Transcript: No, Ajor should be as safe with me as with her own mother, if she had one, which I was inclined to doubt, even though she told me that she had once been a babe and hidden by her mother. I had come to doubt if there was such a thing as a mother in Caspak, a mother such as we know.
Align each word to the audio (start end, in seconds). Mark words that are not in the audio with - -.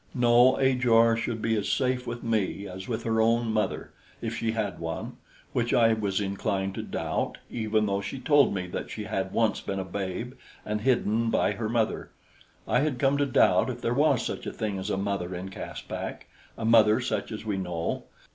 No, 0.15 0.57
Ajor 0.59 1.15
should 1.15 1.43
be 1.43 1.55
as 1.57 1.69
safe 1.71 2.07
with 2.07 2.23
me 2.23 2.65
as 2.67 2.87
with 2.87 3.03
her 3.03 3.21
own 3.21 3.53
mother, 3.53 3.91
if 4.19 4.35
she 4.35 4.53
had 4.53 4.79
one, 4.79 5.17
which 5.53 5.75
I 5.75 5.93
was 5.93 6.19
inclined 6.19 6.73
to 6.73 6.81
doubt, 6.81 7.37
even 7.51 7.85
though 7.85 8.01
she 8.01 8.17
told 8.17 8.51
me 8.51 8.65
that 8.65 8.89
she 8.89 9.03
had 9.03 9.31
once 9.31 9.61
been 9.61 9.77
a 9.77 9.85
babe 9.85 10.33
and 10.65 10.81
hidden 10.81 11.29
by 11.29 11.51
her 11.51 11.69
mother. 11.69 12.09
I 12.67 12.79
had 12.79 12.97
come 12.97 13.19
to 13.19 13.27
doubt 13.27 13.69
if 13.69 13.81
there 13.81 13.93
was 13.93 14.25
such 14.25 14.47
a 14.47 14.51
thing 14.51 14.79
as 14.79 14.89
a 14.89 14.97
mother 14.97 15.35
in 15.35 15.49
Caspak, 15.49 16.25
a 16.57 16.65
mother 16.65 16.99
such 16.99 17.31
as 17.31 17.45
we 17.45 17.57
know. 17.57 18.05